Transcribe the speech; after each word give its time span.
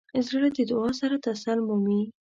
زړه 0.27 0.47
د 0.57 0.59
دعا 0.69 0.89
سره 1.01 1.15
تسل 1.25 1.59
مومي. 1.67 2.01